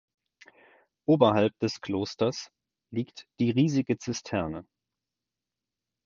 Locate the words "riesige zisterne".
3.51-4.65